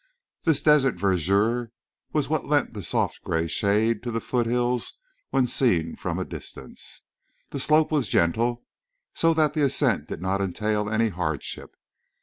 This 0.45 0.63
desert 0.63 0.95
verdure 0.95 1.69
was 2.11 2.27
what 2.27 2.47
lent 2.47 2.73
the 2.73 2.81
soft 2.81 3.23
gray 3.23 3.45
shade 3.47 4.01
to 4.01 4.09
the 4.09 4.19
foothill 4.19 4.81
when 5.29 5.45
seen 5.45 5.95
from 5.95 6.17
a 6.17 6.25
distance. 6.25 7.03
The 7.51 7.59
slope 7.59 7.91
was 7.91 8.07
gentle, 8.07 8.63
so 9.13 9.35
that 9.35 9.53
the 9.53 9.61
ascent 9.61 10.07
did 10.07 10.19
not 10.19 10.41
entail 10.41 10.89
any 10.89 11.09
hardship. 11.09 11.75